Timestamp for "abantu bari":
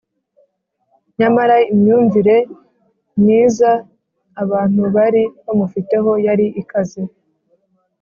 4.43-5.23